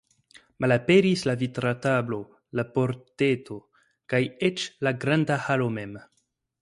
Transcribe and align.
Malaperis 0.63 1.25
la 1.29 1.35
vitra 1.41 1.73
tablo, 1.83 2.19
la 2.61 2.65
pordeto, 2.77 3.59
kaj 4.15 4.23
eĉ 4.51 4.65
la 4.89 4.95
granda 5.05 5.39
halo 5.47 5.69
mem. 5.77 5.95